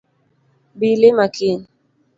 Bi 0.79 0.87
ilima 0.95 1.25
kiny 1.35 1.61